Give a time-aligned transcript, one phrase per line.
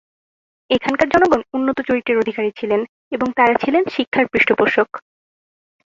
[0.69, 2.81] এখানকার জনগণ উন্নত চরিত্রের অধিকারী ছিলেন
[3.11, 4.89] এবং তারা ছিলেন শিক্ষার পৃষ্ঠপোষক।